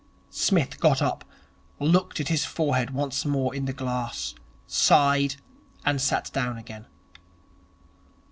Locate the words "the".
3.65-3.71